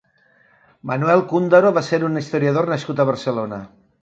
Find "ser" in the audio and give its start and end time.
1.91-2.01